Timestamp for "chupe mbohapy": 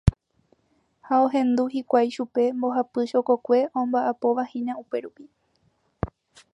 2.15-3.01